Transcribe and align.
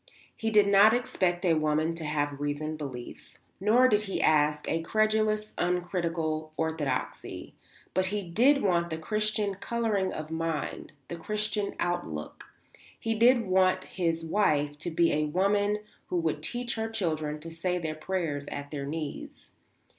He 0.35 0.49
did 0.49 0.65
not 0.67 0.95
expect 0.95 1.45
a 1.45 1.53
woman 1.53 1.93
to 1.93 2.03
have 2.03 2.39
reasoned 2.39 2.79
beliefs, 2.79 3.37
nor 3.59 3.87
did 3.87 4.01
he 4.01 4.19
ask 4.19 4.67
a 4.67 4.81
credulous, 4.81 5.53
uncritical 5.59 6.51
orthodoxy; 6.57 7.53
but 7.93 8.07
he 8.07 8.23
did 8.23 8.63
want 8.63 8.89
the 8.89 8.97
Christian 8.97 9.53
colouring 9.53 10.11
of 10.11 10.31
mind, 10.31 10.93
the 11.07 11.17
Christian 11.17 11.75
outlook; 11.79 12.45
he 12.99 13.13
did 13.13 13.45
want 13.45 13.83
his 13.83 14.25
wife 14.25 14.75
to 14.79 14.89
be 14.89 15.13
a 15.13 15.25
woman 15.25 15.77
who 16.07 16.17
would 16.17 16.41
teach 16.41 16.73
her 16.73 16.89
children 16.89 17.39
to 17.39 17.51
say 17.51 17.77
their 17.77 17.93
prayers 17.93 18.47
at 18.47 18.73
her 18.73 18.87
knees. 18.87 19.51